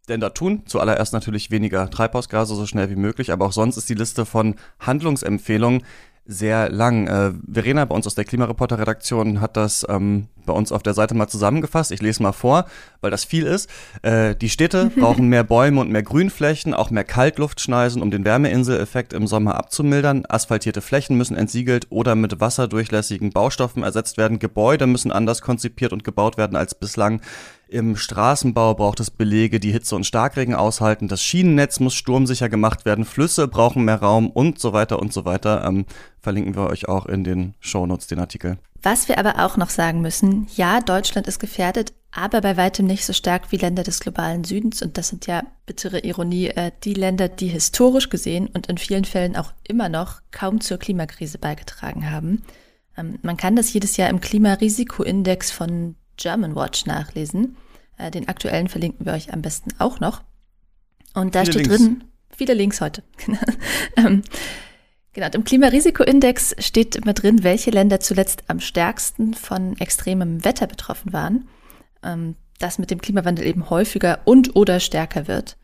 denn 0.08 0.20
da 0.20 0.30
tun? 0.30 0.62
Zuallererst 0.66 1.12
natürlich 1.12 1.50
weniger 1.50 1.90
Treibhausgase 1.90 2.54
so 2.54 2.66
schnell 2.66 2.88
wie 2.88 2.96
möglich, 2.96 3.32
aber 3.32 3.46
auch 3.46 3.52
sonst 3.52 3.76
ist 3.76 3.88
die 3.88 3.94
Liste 3.94 4.24
von 4.24 4.54
Handlungsempfehlungen 4.78 5.82
sehr 6.24 6.70
lang. 6.70 7.08
Äh, 7.08 7.32
Verena 7.52 7.84
bei 7.84 7.94
uns 7.94 8.06
aus 8.06 8.14
der 8.14 8.24
Klimareporter-Redaktion 8.24 9.40
hat 9.40 9.56
das 9.56 9.84
ähm, 9.88 10.28
bei 10.46 10.52
uns 10.52 10.72
auf 10.72 10.82
der 10.82 10.94
Seite 10.94 11.14
mal 11.14 11.28
zusammengefasst. 11.28 11.92
Ich 11.92 12.00
lese 12.00 12.22
mal 12.22 12.32
vor, 12.32 12.64
weil 13.00 13.10
das 13.10 13.24
viel 13.24 13.44
ist. 13.44 13.68
Äh, 14.02 14.34
die 14.34 14.48
Städte 14.48 14.90
brauchen 14.96 15.28
mehr 15.28 15.44
Bäume 15.44 15.80
und 15.80 15.90
mehr 15.90 16.02
Grünflächen, 16.02 16.72
auch 16.72 16.90
mehr 16.90 17.04
Kaltluftschneisen, 17.04 18.00
um 18.00 18.10
den 18.10 18.24
Wärmeinseleffekt 18.24 19.12
im 19.12 19.26
Sommer 19.26 19.56
abzumildern. 19.56 20.24
Asphaltierte 20.28 20.80
Flächen 20.80 21.16
müssen 21.16 21.36
entsiegelt 21.36 21.88
oder 21.90 22.14
mit 22.14 22.40
wasserdurchlässigen 22.40 23.30
Baustoffen 23.30 23.82
ersetzt 23.82 24.16
werden. 24.16 24.38
Gebäude 24.38 24.86
müssen 24.86 25.12
anders 25.12 25.42
konzipiert 25.42 25.92
und 25.92 26.04
gebaut 26.04 26.38
werden 26.38 26.56
als 26.56 26.74
bislang. 26.74 27.20
Im 27.68 27.96
Straßenbau 27.96 28.74
braucht 28.74 29.00
es 29.00 29.10
Belege, 29.10 29.58
die 29.58 29.72
Hitze 29.72 29.96
und 29.96 30.06
Starkregen 30.06 30.54
aushalten. 30.54 31.08
Das 31.08 31.20
Schienennetz 31.20 31.80
muss 31.80 31.94
sturmsicher 31.94 32.48
gemacht 32.48 32.84
werden. 32.84 33.04
Flüsse 33.04 33.48
brauchen 33.48 33.84
mehr 33.84 34.00
Raum 34.00 34.30
und 34.30 34.60
so 34.60 34.72
weiter 34.72 35.00
und 35.00 35.12
so 35.12 35.24
weiter. 35.24 35.64
Ähm, 35.66 35.84
verlinken 36.20 36.54
wir 36.54 36.68
euch 36.68 36.88
auch 36.88 37.06
in 37.06 37.24
den 37.24 37.54
Shownotes 37.58 38.06
den 38.06 38.20
Artikel. 38.20 38.58
Was 38.86 39.08
wir 39.08 39.18
aber 39.18 39.44
auch 39.44 39.56
noch 39.56 39.70
sagen 39.70 40.00
müssen, 40.00 40.46
ja, 40.54 40.80
Deutschland 40.80 41.26
ist 41.26 41.40
gefährdet, 41.40 41.92
aber 42.12 42.40
bei 42.40 42.56
weitem 42.56 42.86
nicht 42.86 43.04
so 43.04 43.12
stark 43.12 43.50
wie 43.50 43.56
Länder 43.56 43.82
des 43.82 43.98
globalen 43.98 44.44
Südens. 44.44 44.80
Und 44.80 44.96
das 44.96 45.08
sind 45.08 45.26
ja, 45.26 45.42
bittere 45.66 45.98
Ironie, 45.98 46.50
äh, 46.50 46.70
die 46.84 46.94
Länder, 46.94 47.28
die 47.28 47.48
historisch 47.48 48.10
gesehen 48.10 48.46
und 48.46 48.68
in 48.68 48.78
vielen 48.78 49.04
Fällen 49.04 49.34
auch 49.34 49.52
immer 49.66 49.88
noch 49.88 50.20
kaum 50.30 50.60
zur 50.60 50.78
Klimakrise 50.78 51.38
beigetragen 51.38 52.12
haben. 52.12 52.44
Ähm, 52.96 53.18
man 53.22 53.36
kann 53.36 53.56
das 53.56 53.72
jedes 53.72 53.96
Jahr 53.96 54.08
im 54.08 54.20
Klimarisikoindex 54.20 55.50
von 55.50 55.96
Germanwatch 56.16 56.86
nachlesen. 56.86 57.56
Äh, 57.98 58.12
den 58.12 58.28
aktuellen 58.28 58.68
verlinken 58.68 59.04
wir 59.04 59.14
euch 59.14 59.32
am 59.32 59.42
besten 59.42 59.70
auch 59.80 59.98
noch. 59.98 60.22
Und 61.12 61.34
da 61.34 61.40
viele 61.40 61.52
steht 61.54 61.66
Links. 61.66 61.82
drin, 61.82 62.04
viele 62.36 62.54
Links 62.54 62.80
heute. 62.80 63.02
genau, 65.16 65.28
im 65.32 65.44
Klimarisikoindex 65.44 66.54
steht 66.58 66.94
immer 66.94 67.14
drin, 67.14 67.42
welche 67.42 67.70
Länder 67.70 68.00
zuletzt 68.00 68.44
am 68.48 68.60
stärksten 68.60 69.34
von 69.34 69.76
extremem 69.78 70.44
Wetter 70.44 70.66
betroffen 70.66 71.12
waren. 71.12 71.48
Ähm, 72.04 72.36
das 72.58 72.78
mit 72.78 72.90
dem 72.90 73.00
Klimawandel 73.00 73.46
eben 73.46 73.68
häufiger 73.68 74.20
und 74.24 74.56
oder 74.56 74.78
stärker 74.78 75.26
wird. 75.26 75.56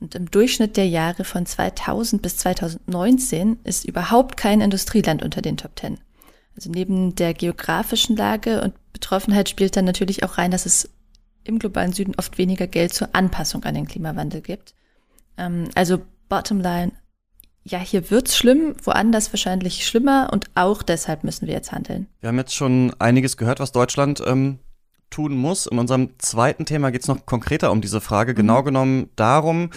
Und 0.00 0.14
im 0.14 0.30
Durchschnitt 0.30 0.76
der 0.76 0.88
Jahre 0.88 1.24
von 1.24 1.44
2000 1.44 2.22
bis 2.22 2.36
2019 2.38 3.58
ist 3.64 3.84
überhaupt 3.84 4.36
kein 4.36 4.60
Industrieland 4.60 5.22
unter 5.22 5.42
den 5.42 5.56
Top 5.56 5.74
Ten. 5.74 5.98
Also 6.54 6.70
neben 6.70 7.14
der 7.14 7.34
geografischen 7.34 8.16
Lage 8.16 8.62
und 8.62 8.74
Betroffenheit 8.92 9.48
spielt 9.48 9.76
dann 9.76 9.84
natürlich 9.84 10.22
auch 10.22 10.38
rein, 10.38 10.50
dass 10.50 10.66
es 10.66 10.90
im 11.44 11.58
globalen 11.58 11.92
Süden 11.92 12.14
oft 12.16 12.38
weniger 12.38 12.66
Geld 12.66 12.92
zur 12.92 13.08
Anpassung 13.14 13.64
an 13.64 13.74
den 13.74 13.88
Klimawandel 13.88 14.42
gibt. 14.42 14.74
Ähm, 15.36 15.68
also 15.74 16.00
bottom 16.28 16.60
line, 16.60 16.92
ja, 17.64 17.78
hier 17.78 18.10
wird's 18.10 18.36
schlimm, 18.36 18.74
woanders 18.82 19.32
wahrscheinlich 19.32 19.86
schlimmer 19.86 20.30
und 20.32 20.46
auch 20.54 20.82
deshalb 20.82 21.24
müssen 21.24 21.46
wir 21.46 21.54
jetzt 21.54 21.72
handeln. 21.72 22.06
Wir 22.20 22.28
haben 22.28 22.38
jetzt 22.38 22.54
schon 22.54 22.94
einiges 22.98 23.36
gehört, 23.36 23.60
was 23.60 23.72
Deutschland 23.72 24.22
ähm, 24.26 24.58
tun 25.10 25.36
muss. 25.36 25.66
In 25.66 25.78
unserem 25.78 26.10
zweiten 26.18 26.64
Thema 26.66 26.90
geht's 26.90 27.08
noch 27.08 27.26
konkreter 27.26 27.70
um 27.70 27.80
diese 27.80 28.00
Frage, 28.00 28.34
genau 28.34 28.60
mhm. 28.60 28.64
genau 28.64 28.84
genommen 28.84 29.10
darum, 29.16 29.70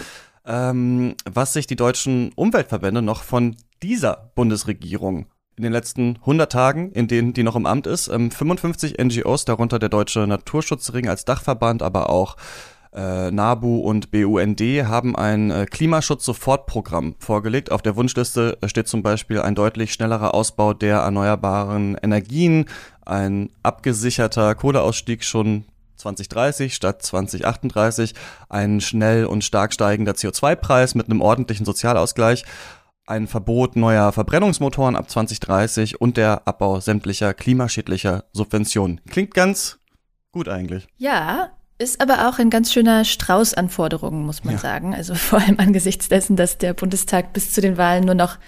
ähm, 0.46 1.14
was 1.30 1.52
sich 1.52 1.66
die 1.66 1.76
deutschen 1.76 2.32
Umweltverbände 2.34 3.02
noch 3.02 3.22
von 3.22 3.56
dieser 3.82 4.30
Bundesregierung 4.34 5.26
in 5.56 5.64
den 5.64 5.72
letzten 5.72 6.16
100 6.20 6.50
Tagen, 6.50 6.92
in 6.92 7.08
denen 7.08 7.34
die 7.34 7.42
noch 7.42 7.56
im 7.56 7.66
Amt 7.66 7.86
ist, 7.86 8.08
ähm, 8.08 8.30
55 8.30 8.98
NGOs, 8.98 9.44
darunter 9.44 9.78
der 9.78 9.90
Deutsche 9.90 10.26
Naturschutzring 10.26 11.08
als 11.08 11.24
Dachverband, 11.24 11.82
aber 11.82 12.08
auch 12.08 12.36
äh, 12.94 13.30
NABU 13.30 13.78
und 13.78 14.10
BUND 14.10 14.60
haben 14.60 15.16
ein 15.16 15.50
äh, 15.50 15.66
Klimaschutz-Sofortprogramm 15.66 17.14
vorgelegt. 17.18 17.72
Auf 17.72 17.82
der 17.82 17.96
Wunschliste 17.96 18.58
steht 18.66 18.88
zum 18.88 19.02
Beispiel 19.02 19.40
ein 19.40 19.54
deutlich 19.54 19.92
schnellerer 19.92 20.34
Ausbau 20.34 20.74
der 20.74 20.98
erneuerbaren 20.98 21.96
Energien, 22.02 22.66
ein 23.06 23.50
abgesicherter 23.62 24.54
Kohleausstieg 24.54 25.24
schon 25.24 25.64
2030 25.96 26.74
statt 26.74 27.02
2038, 27.02 28.14
ein 28.48 28.80
schnell 28.80 29.24
und 29.24 29.44
stark 29.44 29.72
steigender 29.72 30.12
CO2-Preis 30.12 30.94
mit 30.94 31.06
einem 31.06 31.20
ordentlichen 31.20 31.64
Sozialausgleich 31.64 32.44
ein 33.06 33.26
Verbot 33.26 33.76
neuer 33.76 34.12
Verbrennungsmotoren 34.12 34.96
ab 34.96 35.10
2030 35.10 36.00
und 36.00 36.16
der 36.16 36.46
Abbau 36.46 36.80
sämtlicher 36.80 37.34
klimaschädlicher 37.34 38.24
Subventionen. 38.32 39.00
Klingt 39.08 39.34
ganz 39.34 39.80
gut 40.30 40.48
eigentlich. 40.48 40.86
Ja, 40.98 41.50
ist 41.82 42.00
aber 42.00 42.28
auch 42.28 42.38
ein 42.38 42.50
ganz 42.50 42.72
schöner 42.72 43.04
Strauß 43.04 43.54
an 43.54 43.68
Forderungen, 43.68 44.24
muss 44.24 44.44
man 44.44 44.54
ja. 44.54 44.60
sagen. 44.60 44.94
Also 44.94 45.14
vor 45.16 45.40
allem 45.40 45.58
angesichts 45.58 46.08
dessen, 46.08 46.36
dass 46.36 46.58
der 46.58 46.74
Bundestag 46.74 47.32
bis 47.32 47.52
zu 47.52 47.60
den 47.60 47.76
Wahlen 47.76 48.04
nur 48.04 48.14
noch 48.14 48.38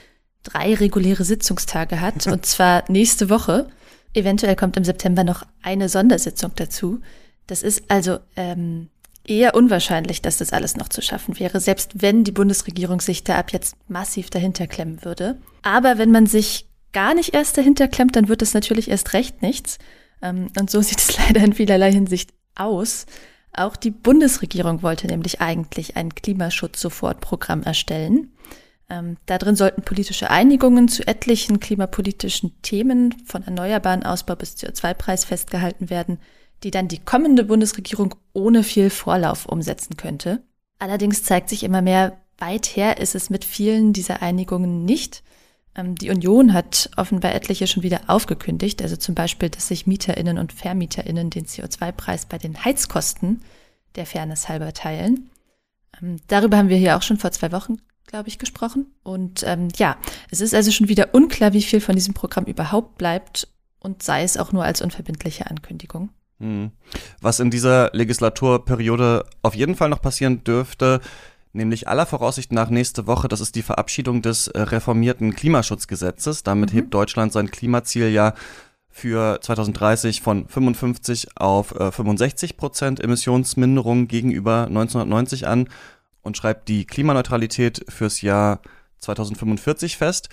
drei 0.42 0.74
reguläre 0.74 1.24
Sitzungstage 1.24 2.00
hat, 2.00 2.26
und 2.28 2.46
zwar 2.46 2.84
nächste 2.88 3.30
Woche. 3.30 3.68
Eventuell 4.12 4.56
kommt 4.56 4.76
im 4.76 4.84
September 4.84 5.24
noch 5.24 5.44
eine 5.62 5.88
Sondersitzung 5.88 6.52
dazu. 6.54 7.00
Das 7.46 7.62
ist 7.62 7.82
also 7.88 8.18
ähm, 8.36 8.88
eher 9.26 9.54
unwahrscheinlich, 9.54 10.22
dass 10.22 10.38
das 10.38 10.52
alles 10.52 10.76
noch 10.76 10.88
zu 10.88 11.02
schaffen 11.02 11.38
wäre, 11.38 11.60
selbst 11.60 12.02
wenn 12.02 12.24
die 12.24 12.32
Bundesregierung 12.32 13.00
sich 13.00 13.24
da 13.24 13.36
ab 13.36 13.52
jetzt 13.52 13.76
massiv 13.88 14.30
dahinter 14.30 14.66
klemmen 14.66 15.04
würde. 15.04 15.38
Aber 15.62 15.98
wenn 15.98 16.12
man 16.12 16.26
sich 16.26 16.68
gar 16.92 17.14
nicht 17.14 17.34
erst 17.34 17.58
dahinter 17.58 17.88
klemmt, 17.88 18.16
dann 18.16 18.28
wird 18.28 18.42
es 18.42 18.54
natürlich 18.54 18.88
erst 18.88 19.12
recht 19.14 19.42
nichts. 19.42 19.78
Ähm, 20.22 20.48
und 20.58 20.70
so 20.70 20.80
sieht 20.82 20.98
es 20.98 21.16
leider 21.18 21.42
in 21.42 21.52
vielerlei 21.52 21.92
Hinsicht 21.92 22.30
aus. 22.54 23.06
Auch 23.52 23.76
die 23.76 23.90
Bundesregierung 23.90 24.82
wollte 24.82 25.06
nämlich 25.06 25.40
eigentlich 25.40 25.96
ein 25.96 26.14
Klimaschutz-Sofortprogramm 26.14 27.62
erstellen. 27.62 28.32
Ähm, 28.90 29.16
darin 29.26 29.56
sollten 29.56 29.82
politische 29.82 30.30
Einigungen 30.30 30.88
zu 30.88 31.06
etlichen 31.06 31.60
klimapolitischen 31.60 32.60
Themen 32.62 33.14
von 33.24 33.42
erneuerbaren 33.44 34.04
Ausbau 34.04 34.36
bis 34.36 34.56
CO2-Preis 34.56 35.24
festgehalten 35.24 35.88
werden 35.88 36.18
die 36.64 36.70
dann 36.70 36.88
die 36.88 36.98
kommende 36.98 37.44
Bundesregierung 37.44 38.14
ohne 38.32 38.62
viel 38.62 38.90
Vorlauf 38.90 39.46
umsetzen 39.46 39.96
könnte. 39.96 40.42
Allerdings 40.78 41.22
zeigt 41.22 41.48
sich 41.48 41.62
immer 41.62 41.82
mehr, 41.82 42.18
weit 42.38 42.66
her 42.76 42.98
ist 42.98 43.14
es 43.14 43.30
mit 43.30 43.44
vielen 43.44 43.92
dieser 43.92 44.22
Einigungen 44.22 44.84
nicht. 44.84 45.22
Ähm, 45.76 45.94
die 45.96 46.10
Union 46.10 46.52
hat 46.52 46.90
offenbar 46.96 47.34
etliche 47.34 47.66
schon 47.66 47.82
wieder 47.82 48.02
aufgekündigt, 48.06 48.82
also 48.82 48.96
zum 48.96 49.14
Beispiel, 49.14 49.50
dass 49.50 49.68
sich 49.68 49.86
Mieterinnen 49.86 50.38
und 50.38 50.52
Vermieterinnen 50.52 51.30
den 51.30 51.46
CO2-Preis 51.46 52.26
bei 52.26 52.38
den 52.38 52.64
Heizkosten 52.64 53.42
der 53.96 54.06
Fairness 54.06 54.48
halber 54.48 54.72
teilen. 54.72 55.30
Ähm, 56.00 56.16
darüber 56.28 56.56
haben 56.56 56.68
wir 56.68 56.76
hier 56.76 56.96
auch 56.96 57.02
schon 57.02 57.18
vor 57.18 57.32
zwei 57.32 57.52
Wochen, 57.52 57.78
glaube 58.06 58.28
ich, 58.28 58.38
gesprochen. 58.38 58.86
Und 59.02 59.42
ähm, 59.46 59.68
ja, 59.76 59.96
es 60.30 60.40
ist 60.40 60.54
also 60.54 60.70
schon 60.70 60.88
wieder 60.88 61.14
unklar, 61.14 61.52
wie 61.52 61.62
viel 61.62 61.80
von 61.80 61.94
diesem 61.94 62.14
Programm 62.14 62.44
überhaupt 62.44 62.98
bleibt 62.98 63.48
und 63.80 64.02
sei 64.02 64.22
es 64.22 64.36
auch 64.36 64.52
nur 64.52 64.64
als 64.64 64.80
unverbindliche 64.80 65.48
Ankündigung. 65.48 66.10
Hm. 66.40 66.72
Was 67.20 67.38
in 67.38 67.50
dieser 67.50 67.90
Legislaturperiode 67.92 69.24
auf 69.42 69.54
jeden 69.54 69.76
Fall 69.76 69.88
noch 69.88 70.02
passieren 70.02 70.42
dürfte, 70.42 71.00
nämlich 71.54 71.88
aller 71.88 72.06
Voraussicht 72.06 72.52
nach 72.52 72.68
nächste 72.68 73.06
Woche, 73.06 73.28
das 73.28 73.40
ist 73.40 73.54
die 73.54 73.62
Verabschiedung 73.62 74.22
des 74.22 74.48
äh, 74.48 74.60
reformierten 74.60 75.34
Klimaschutzgesetzes. 75.34 76.42
Damit 76.42 76.72
mhm. 76.72 76.76
hebt 76.76 76.94
Deutschland 76.94 77.32
sein 77.32 77.50
Klimaziel 77.50 78.08
ja 78.08 78.34
für 78.90 79.40
2030 79.40 80.20
von 80.20 80.46
55 80.46 81.36
auf 81.36 81.74
65 81.76 82.50
äh, 82.50 82.54
Prozent 82.54 83.00
Emissionsminderung 83.00 84.06
gegenüber 84.06 84.66
1990 84.66 85.48
an 85.48 85.68
und 86.22 86.36
schreibt 86.36 86.68
die 86.68 86.84
Klimaneutralität 86.84 87.84
fürs 87.88 88.22
Jahr 88.22 88.60
2045 88.98 89.96
fest. 89.96 90.28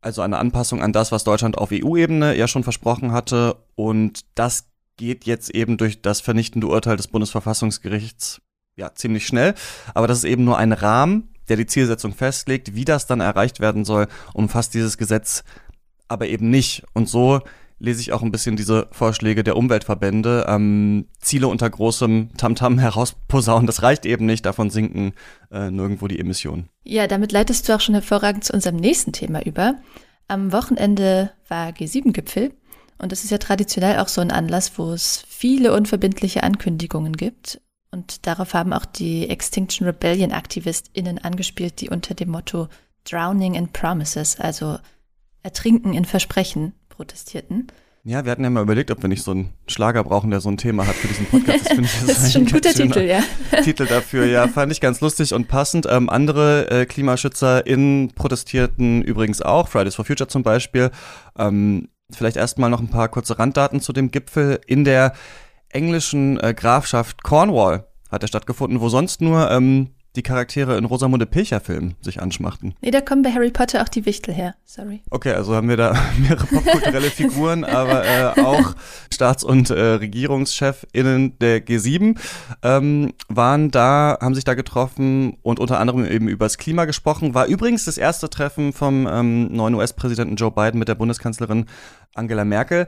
Also 0.00 0.22
eine 0.22 0.38
Anpassung 0.38 0.82
an 0.82 0.92
das, 0.92 1.12
was 1.12 1.24
Deutschland 1.24 1.58
auf 1.58 1.70
EU-Ebene 1.72 2.36
ja 2.36 2.46
schon 2.46 2.62
versprochen 2.62 3.12
hatte. 3.12 3.56
Und 3.74 4.24
das 4.34 4.66
geht 4.96 5.24
jetzt 5.24 5.50
eben 5.50 5.76
durch 5.76 6.00
das 6.02 6.20
vernichtende 6.20 6.68
Urteil 6.68 6.96
des 6.96 7.08
Bundesverfassungsgerichts 7.08 8.40
ja 8.76 8.94
ziemlich 8.94 9.26
schnell. 9.26 9.54
Aber 9.94 10.06
das 10.06 10.18
ist 10.18 10.24
eben 10.24 10.44
nur 10.44 10.58
ein 10.58 10.72
Rahmen, 10.72 11.34
der 11.48 11.56
die 11.56 11.66
Zielsetzung 11.66 12.14
festlegt. 12.14 12.74
Wie 12.74 12.84
das 12.84 13.06
dann 13.06 13.20
erreicht 13.20 13.60
werden 13.60 13.84
soll, 13.84 14.06
umfasst 14.32 14.74
dieses 14.74 14.98
Gesetz 14.98 15.44
aber 16.08 16.26
eben 16.26 16.50
nicht. 16.50 16.84
Und 16.92 17.08
so 17.08 17.40
lese 17.78 18.00
ich 18.00 18.12
auch 18.12 18.22
ein 18.22 18.32
bisschen 18.32 18.56
diese 18.56 18.88
Vorschläge 18.92 19.44
der 19.44 19.56
Umweltverbände. 19.56 20.46
Ähm, 20.48 21.06
Ziele 21.20 21.48
unter 21.48 21.68
großem 21.68 22.30
Tamtam 22.36 22.74
-Tam 22.74 22.80
herausposaunen, 22.80 23.66
das 23.66 23.82
reicht 23.82 24.06
eben 24.06 24.26
nicht. 24.26 24.46
Davon 24.46 24.70
sinken 24.70 25.12
äh, 25.50 25.70
nirgendwo 25.70 26.08
die 26.08 26.18
Emissionen. 26.18 26.68
Ja, 26.84 27.06
damit 27.06 27.32
leitest 27.32 27.68
du 27.68 27.74
auch 27.74 27.80
schon 27.80 27.94
hervorragend 27.94 28.44
zu 28.44 28.52
unserem 28.52 28.76
nächsten 28.76 29.12
Thema 29.12 29.44
über. 29.44 29.76
Am 30.28 30.52
Wochenende 30.52 31.32
war 31.48 31.68
G7-Gipfel 31.70 32.52
und 32.98 33.12
es 33.12 33.24
ist 33.24 33.30
ja 33.30 33.38
traditionell 33.38 33.98
auch 33.98 34.08
so 34.08 34.20
ein 34.20 34.30
Anlass, 34.30 34.78
wo 34.78 34.92
es 34.92 35.24
viele 35.28 35.74
unverbindliche 35.74 36.42
Ankündigungen 36.42 37.14
gibt. 37.14 37.60
Und 37.94 38.26
darauf 38.26 38.54
haben 38.54 38.72
auch 38.72 38.86
die 38.86 39.30
Extinction 39.30 39.86
Rebellion 39.86 40.32
AktivistInnen 40.32 41.18
angespielt, 41.18 41.80
die 41.80 41.90
unter 41.90 42.14
dem 42.14 42.30
Motto 42.30 42.66
Drowning 43.08 43.54
in 43.54 43.68
Promises, 43.68 44.40
also 44.40 44.78
Ertrinken 45.44 45.94
in 45.94 46.04
Versprechen, 46.04 46.72
protestierten. 46.88 47.68
Ja, 48.02 48.24
wir 48.24 48.32
hatten 48.32 48.42
ja 48.42 48.50
mal 48.50 48.64
überlegt, 48.64 48.90
ob 48.90 49.00
wir 49.00 49.08
nicht 49.08 49.22
so 49.22 49.30
einen 49.30 49.54
Schlager 49.68 50.02
brauchen, 50.02 50.30
der 50.30 50.40
so 50.40 50.48
ein 50.48 50.56
Thema 50.56 50.88
hat 50.88 50.96
für 50.96 51.06
diesen 51.06 51.26
Podcast. 51.26 51.70
Das, 51.70 51.78
ich, 51.78 52.00
das, 52.00 52.06
das 52.06 52.24
ist 52.24 52.32
schon 52.32 52.42
ein 52.42 52.50
guter 52.52 52.74
Titel, 52.74 52.98
ja. 52.98 53.22
Titel 53.62 53.86
dafür, 53.86 54.26
ja, 54.26 54.48
fand 54.48 54.72
ich 54.72 54.80
ganz 54.80 55.00
lustig 55.00 55.32
und 55.32 55.46
passend. 55.46 55.86
Ähm, 55.88 56.10
andere 56.10 56.68
äh, 56.72 56.86
KlimaschützerInnen 56.86 58.10
protestierten 58.16 59.02
übrigens 59.02 59.40
auch, 59.40 59.68
Fridays 59.68 59.94
for 59.94 60.04
Future 60.04 60.26
zum 60.26 60.42
Beispiel. 60.42 60.90
Ähm, 61.38 61.88
Vielleicht 62.10 62.36
erstmal 62.36 62.70
noch 62.70 62.80
ein 62.80 62.90
paar 62.90 63.08
kurze 63.08 63.38
Randdaten 63.38 63.80
zu 63.80 63.92
dem 63.92 64.10
Gipfel. 64.10 64.60
In 64.66 64.84
der 64.84 65.14
englischen 65.74 66.38
äh, 66.40 66.54
Grafschaft 66.54 67.22
Cornwall 67.22 67.86
hat 68.10 68.22
er 68.22 68.28
stattgefunden, 68.28 68.80
wo 68.80 68.88
sonst 68.88 69.20
nur 69.20 69.50
ähm, 69.50 69.90
die 70.16 70.22
Charaktere 70.22 70.78
in 70.78 70.84
Rosamunde 70.84 71.26
Pilcher-Filmen 71.26 71.96
sich 72.00 72.22
anschmachten. 72.22 72.74
Nee, 72.80 72.92
da 72.92 73.00
kommen 73.00 73.22
bei 73.22 73.32
Harry 73.32 73.50
Potter 73.50 73.82
auch 73.82 73.88
die 73.88 74.06
Wichtel 74.06 74.32
her. 74.32 74.54
Sorry. 74.64 75.02
Okay, 75.10 75.32
also 75.32 75.56
haben 75.56 75.68
wir 75.68 75.76
da 75.76 75.92
mehrere 76.18 76.46
popkulturelle 76.46 77.10
Figuren, 77.10 77.64
aber 77.64 78.04
äh, 78.04 78.40
auch 78.40 78.74
Staats- 79.12 79.42
und 79.42 79.70
äh, 79.70 79.80
RegierungschefInnen 79.80 81.38
der 81.40 81.66
G7 81.66 82.16
ähm, 82.62 83.12
waren 83.28 83.72
da, 83.72 84.18
haben 84.20 84.36
sich 84.36 84.44
da 84.44 84.54
getroffen 84.54 85.36
und 85.42 85.58
unter 85.58 85.80
anderem 85.80 86.06
eben 86.06 86.28
über 86.28 86.44
das 86.44 86.58
Klima 86.58 86.84
gesprochen. 86.84 87.34
War 87.34 87.46
übrigens 87.46 87.84
das 87.84 87.98
erste 87.98 88.30
Treffen 88.30 88.72
vom 88.72 89.08
ähm, 89.10 89.52
neuen 89.52 89.74
US-Präsidenten 89.74 90.36
Joe 90.36 90.52
Biden 90.52 90.78
mit 90.78 90.86
der 90.86 90.94
Bundeskanzlerin 90.94 91.66
Angela 92.14 92.44
Merkel. 92.44 92.86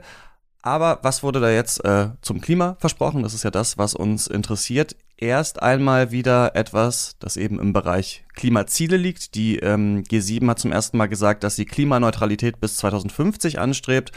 Aber 0.67 0.99
was 1.01 1.23
wurde 1.23 1.39
da 1.39 1.49
jetzt 1.49 1.85
äh, 1.85 2.09
zum 2.21 2.41
Klima 2.41 2.75
versprochen? 2.79 3.23
Das 3.23 3.33
ist 3.33 3.45
ja 3.45 3.51
das, 3.51 3.77
was 3.77 3.93
uns 3.93 4.27
interessiert. 4.27 4.97
Erst 5.15 5.63
einmal 5.63 6.11
wieder 6.11 6.57
etwas, 6.57 7.15
das 7.19 7.37
eben 7.37 7.57
im 7.57 7.71
Bereich 7.71 8.25
Klimaziele 8.35 8.97
liegt. 8.97 9.35
Die 9.35 9.59
ähm, 9.59 10.03
G7 10.03 10.45
hat 10.49 10.59
zum 10.59 10.73
ersten 10.73 10.97
Mal 10.97 11.07
gesagt, 11.07 11.45
dass 11.45 11.55
sie 11.55 11.63
Klimaneutralität 11.63 12.59
bis 12.59 12.75
2050 12.75 13.59
anstrebt 13.59 14.11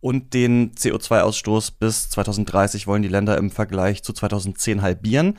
und 0.00 0.34
den 0.34 0.72
CO2-Ausstoß 0.72 1.74
bis 1.78 2.10
2030 2.10 2.88
wollen 2.88 3.02
die 3.02 3.08
Länder 3.08 3.38
im 3.38 3.52
Vergleich 3.52 4.02
zu 4.02 4.12
2010 4.12 4.82
halbieren. 4.82 5.38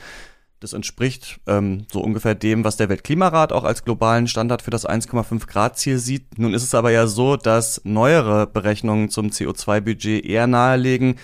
Das 0.64 0.72
entspricht 0.72 1.42
ähm, 1.46 1.88
so 1.92 2.00
ungefähr 2.00 2.36
dem, 2.36 2.64
was 2.64 2.78
der 2.78 2.88
Weltklimarat 2.88 3.52
auch 3.52 3.66
als 3.66 3.84
globalen 3.84 4.30
Standard 4.30 4.62
für 4.62 4.72
das 4.72 4.88
1,5 4.88 5.46
Grad 5.46 5.78
Ziel 5.78 5.98
sieht. 5.98 6.40
Nun 6.40 6.54
ist 6.54 6.64
es 6.64 6.74
aber 6.74 6.90
ja 6.90 7.06
so, 7.06 7.36
dass 7.36 7.82
neuere 7.84 8.48
Berechnungen 8.48 9.10
zum 9.10 9.28
CO2-Budget 9.28 10.24
eher 10.24 10.48
nahelegen, 10.48 11.16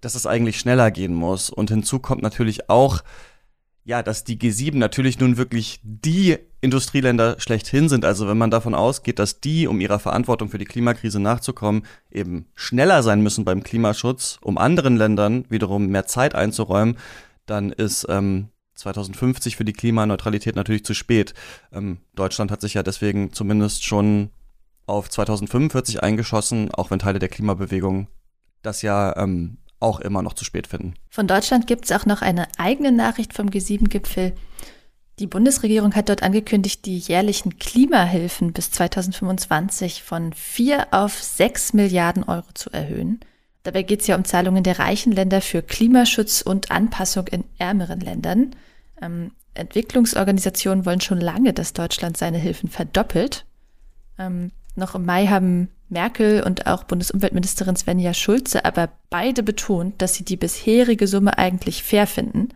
dass 0.00 0.16
es 0.16 0.26
eigentlich 0.26 0.58
schneller 0.58 0.90
gehen 0.90 1.14
muss. 1.14 1.50
Und 1.50 1.70
hinzu 1.70 2.00
kommt 2.00 2.20
natürlich 2.20 2.68
auch, 2.68 3.04
ja, 3.84 4.02
dass 4.02 4.24
die 4.24 4.36
G7 4.36 4.76
natürlich 4.76 5.20
nun 5.20 5.36
wirklich 5.36 5.78
die 5.84 6.38
Industrieländer 6.60 7.36
schlechthin 7.38 7.88
sind. 7.88 8.04
Also 8.04 8.26
wenn 8.26 8.38
man 8.38 8.50
davon 8.50 8.74
ausgeht, 8.74 9.20
dass 9.20 9.40
die, 9.40 9.68
um 9.68 9.80
ihrer 9.80 10.00
Verantwortung 10.00 10.48
für 10.48 10.58
die 10.58 10.64
Klimakrise 10.64 11.20
nachzukommen, 11.20 11.84
eben 12.10 12.46
schneller 12.56 13.04
sein 13.04 13.22
müssen 13.22 13.44
beim 13.44 13.62
Klimaschutz, 13.62 14.40
um 14.42 14.58
anderen 14.58 14.96
Ländern 14.96 15.44
wiederum 15.48 15.86
mehr 15.86 16.06
Zeit 16.06 16.34
einzuräumen, 16.34 16.98
dann 17.46 17.70
ist 17.70 18.04
ähm, 18.08 18.48
2050 18.80 19.56
für 19.56 19.64
die 19.64 19.72
Klimaneutralität 19.72 20.56
natürlich 20.56 20.84
zu 20.84 20.94
spät. 20.94 21.34
Ähm, 21.72 21.98
Deutschland 22.14 22.50
hat 22.50 22.60
sich 22.60 22.74
ja 22.74 22.82
deswegen 22.82 23.32
zumindest 23.32 23.84
schon 23.84 24.30
auf 24.86 25.08
2045 25.08 26.02
eingeschossen, 26.02 26.72
auch 26.74 26.90
wenn 26.90 26.98
Teile 26.98 27.18
der 27.18 27.28
Klimabewegung 27.28 28.08
das 28.62 28.82
ja 28.82 29.16
ähm, 29.16 29.58
auch 29.78 30.00
immer 30.00 30.22
noch 30.22 30.34
zu 30.34 30.44
spät 30.44 30.66
finden. 30.66 30.94
Von 31.08 31.26
Deutschland 31.26 31.66
gibt 31.66 31.86
es 31.86 31.92
auch 31.92 32.06
noch 32.06 32.22
eine 32.22 32.48
eigene 32.58 32.92
Nachricht 32.92 33.32
vom 33.32 33.48
G7-Gipfel. 33.48 34.34
Die 35.18 35.26
Bundesregierung 35.26 35.94
hat 35.94 36.08
dort 36.08 36.22
angekündigt, 36.22 36.86
die 36.86 36.98
jährlichen 36.98 37.58
Klimahilfen 37.58 38.52
bis 38.52 38.70
2025 38.70 40.02
von 40.02 40.32
4 40.32 40.88
auf 40.92 41.22
6 41.22 41.74
Milliarden 41.74 42.24
Euro 42.24 42.46
zu 42.54 42.70
erhöhen. 42.70 43.20
Dabei 43.62 43.82
geht 43.82 44.00
es 44.00 44.06
ja 44.06 44.16
um 44.16 44.24
Zahlungen 44.24 44.64
der 44.64 44.78
reichen 44.78 45.12
Länder 45.12 45.42
für 45.42 45.62
Klimaschutz 45.62 46.40
und 46.40 46.70
Anpassung 46.70 47.26
in 47.26 47.44
ärmeren 47.58 48.00
Ländern. 48.00 48.56
Ähm, 49.00 49.32
Entwicklungsorganisationen 49.54 50.86
wollen 50.86 51.00
schon 51.00 51.20
lange, 51.20 51.52
dass 51.52 51.72
Deutschland 51.72 52.16
seine 52.16 52.38
Hilfen 52.38 52.70
verdoppelt. 52.70 53.44
Ähm, 54.18 54.52
noch 54.76 54.94
im 54.94 55.04
Mai 55.04 55.26
haben 55.26 55.68
Merkel 55.88 56.42
und 56.42 56.66
auch 56.66 56.84
Bundesumweltministerin 56.84 57.76
Svenja 57.76 58.14
Schulze 58.14 58.64
aber 58.64 58.90
beide 59.10 59.42
betont, 59.42 60.00
dass 60.00 60.14
sie 60.14 60.24
die 60.24 60.36
bisherige 60.36 61.06
Summe 61.06 61.36
eigentlich 61.36 61.82
fair 61.82 62.06
finden. 62.06 62.50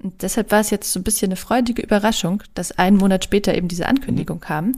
Und 0.00 0.22
deshalb 0.22 0.52
war 0.52 0.60
es 0.60 0.70
jetzt 0.70 0.92
so 0.92 1.00
ein 1.00 1.04
bisschen 1.04 1.28
eine 1.28 1.36
freudige 1.36 1.82
Überraschung, 1.82 2.42
dass 2.54 2.78
einen 2.78 2.96
Monat 2.96 3.24
später 3.24 3.54
eben 3.54 3.66
diese 3.66 3.86
Ankündigung 3.86 4.38
kam. 4.38 4.72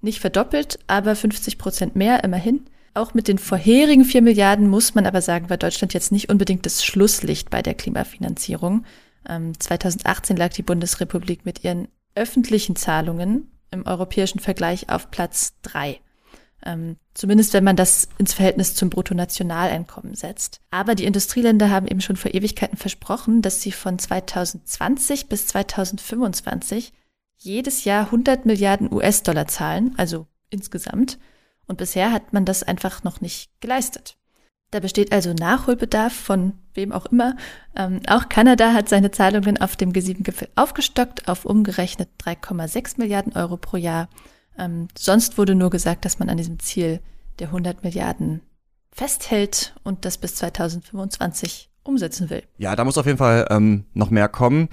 Nicht 0.00 0.20
verdoppelt, 0.20 0.80
aber 0.88 1.14
50 1.14 1.56
Prozent 1.56 1.94
mehr 1.94 2.24
immerhin. 2.24 2.66
Auch 2.94 3.14
mit 3.14 3.28
den 3.28 3.38
vorherigen 3.38 4.04
vier 4.04 4.22
Milliarden 4.22 4.68
muss 4.68 4.94
man 4.94 5.06
aber 5.06 5.20
sagen, 5.20 5.50
war 5.50 5.56
Deutschland 5.56 5.94
jetzt 5.94 6.10
nicht 6.10 6.30
unbedingt 6.30 6.66
das 6.66 6.84
Schlusslicht 6.84 7.50
bei 7.50 7.62
der 7.62 7.74
Klimafinanzierung. 7.74 8.84
2018 9.26 10.36
ähm, 10.36 10.38
lag 10.38 10.52
die 10.52 10.62
Bundesrepublik 10.62 11.44
mit 11.44 11.64
ihren 11.64 11.88
öffentlichen 12.14 12.76
Zahlungen 12.76 13.50
im 13.70 13.86
europäischen 13.86 14.38
Vergleich 14.38 14.88
auf 14.88 15.10
Platz 15.10 15.54
drei. 15.62 16.00
Ähm, 16.64 16.96
zumindest 17.14 17.52
wenn 17.52 17.64
man 17.64 17.76
das 17.76 18.08
ins 18.18 18.32
Verhältnis 18.32 18.74
zum 18.74 18.90
Bruttonationaleinkommen 18.90 20.14
setzt. 20.14 20.60
Aber 20.70 20.94
die 20.94 21.04
Industrieländer 21.04 21.70
haben 21.70 21.86
eben 21.86 22.00
schon 22.00 22.16
vor 22.16 22.34
Ewigkeiten 22.34 22.76
versprochen, 22.76 23.42
dass 23.42 23.62
sie 23.62 23.72
von 23.72 23.98
2020 23.98 25.28
bis 25.28 25.46
2025 25.48 26.92
jedes 27.36 27.84
Jahr 27.84 28.06
100 28.06 28.46
Milliarden 28.46 28.92
US-Dollar 28.92 29.46
zahlen, 29.46 29.94
also 29.96 30.26
insgesamt. 30.50 31.18
Und 31.66 31.78
bisher 31.78 32.12
hat 32.12 32.32
man 32.32 32.44
das 32.44 32.62
einfach 32.62 33.04
noch 33.04 33.20
nicht 33.20 33.50
geleistet. 33.60 34.15
Da 34.70 34.80
besteht 34.80 35.12
also 35.12 35.32
Nachholbedarf 35.32 36.12
von 36.12 36.54
wem 36.74 36.92
auch 36.92 37.06
immer. 37.06 37.36
Ähm, 37.76 38.00
auch 38.08 38.28
Kanada 38.28 38.72
hat 38.72 38.88
seine 38.88 39.10
Zahlungen 39.10 39.60
auf 39.60 39.76
dem 39.76 39.92
G7-Gipfel 39.92 40.48
aufgestockt 40.56 41.28
auf 41.28 41.44
umgerechnet 41.44 42.08
3,6 42.22 42.98
Milliarden 42.98 43.32
Euro 43.34 43.56
pro 43.56 43.76
Jahr. 43.76 44.08
Ähm, 44.58 44.88
sonst 44.98 45.38
wurde 45.38 45.54
nur 45.54 45.70
gesagt, 45.70 46.04
dass 46.04 46.18
man 46.18 46.28
an 46.28 46.36
diesem 46.36 46.58
Ziel 46.58 47.00
der 47.38 47.48
100 47.48 47.84
Milliarden 47.84 48.40
festhält 48.90 49.74
und 49.84 50.04
das 50.04 50.18
bis 50.18 50.34
2025 50.36 51.70
umsetzen 51.84 52.30
will. 52.30 52.42
Ja, 52.58 52.74
da 52.74 52.84
muss 52.84 52.98
auf 52.98 53.06
jeden 53.06 53.18
Fall 53.18 53.46
ähm, 53.50 53.84
noch 53.94 54.10
mehr 54.10 54.28
kommen. 54.28 54.68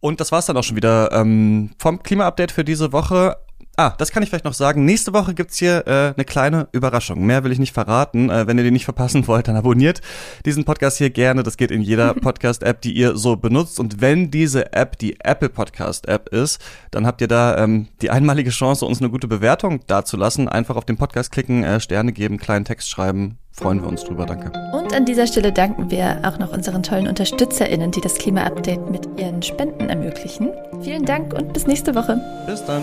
Und 0.00 0.20
das 0.20 0.30
war's 0.30 0.46
dann 0.46 0.56
auch 0.56 0.64
schon 0.64 0.76
wieder 0.76 1.10
ähm, 1.12 1.70
vom 1.78 2.02
Klima-Update 2.02 2.52
für 2.52 2.64
diese 2.64 2.92
Woche. 2.92 3.36
Ah, 3.78 3.94
das 3.96 4.10
kann 4.10 4.24
ich 4.24 4.28
vielleicht 4.28 4.44
noch 4.44 4.54
sagen. 4.54 4.84
Nächste 4.84 5.12
Woche 5.12 5.34
gibt's 5.34 5.56
hier 5.56 5.86
äh, 5.86 6.12
eine 6.16 6.24
kleine 6.24 6.66
Überraschung. 6.72 7.24
Mehr 7.24 7.44
will 7.44 7.52
ich 7.52 7.60
nicht 7.60 7.72
verraten. 7.72 8.28
Äh, 8.28 8.48
wenn 8.48 8.58
ihr 8.58 8.64
die 8.64 8.72
nicht 8.72 8.84
verpassen 8.84 9.24
wollt, 9.28 9.46
dann 9.46 9.54
abonniert 9.54 10.00
diesen 10.44 10.64
Podcast 10.64 10.98
hier 10.98 11.10
gerne. 11.10 11.44
Das 11.44 11.56
geht 11.56 11.70
in 11.70 11.80
jeder 11.80 12.12
Podcast-App, 12.20 12.80
die 12.80 12.92
ihr 12.92 13.16
so 13.16 13.36
benutzt. 13.36 13.78
Und 13.78 14.00
wenn 14.00 14.32
diese 14.32 14.72
App 14.72 14.98
die 14.98 15.20
Apple 15.20 15.48
Podcast-App 15.48 16.30
ist, 16.30 16.60
dann 16.90 17.06
habt 17.06 17.20
ihr 17.20 17.28
da 17.28 17.56
ähm, 17.56 17.86
die 18.02 18.10
einmalige 18.10 18.50
Chance, 18.50 18.84
uns 18.84 19.00
eine 19.00 19.10
gute 19.10 19.28
Bewertung 19.28 19.78
dazulassen. 19.86 20.48
Einfach 20.48 20.74
auf 20.74 20.84
den 20.84 20.96
Podcast 20.96 21.30
klicken, 21.30 21.62
äh, 21.62 21.78
Sterne 21.78 22.12
geben, 22.12 22.38
kleinen 22.38 22.64
Text 22.64 22.90
schreiben. 22.90 23.38
Freuen 23.52 23.80
wir 23.80 23.86
uns 23.88 24.02
drüber. 24.02 24.26
Danke. 24.26 24.50
Und 24.72 24.92
an 24.92 25.04
dieser 25.04 25.28
Stelle 25.28 25.52
danken 25.52 25.88
wir 25.92 26.20
auch 26.24 26.40
noch 26.40 26.52
unseren 26.52 26.82
tollen 26.82 27.06
UnterstützerInnen, 27.06 27.92
die 27.92 28.00
das 28.00 28.14
Klima-Update 28.14 28.90
mit 28.90 29.08
ihren 29.16 29.40
Spenden 29.40 29.88
ermöglichen. 29.88 30.50
Vielen 30.82 31.04
Dank 31.04 31.32
und 31.32 31.52
bis 31.52 31.68
nächste 31.68 31.94
Woche. 31.94 32.20
Bis 32.48 32.64
dann. 32.64 32.82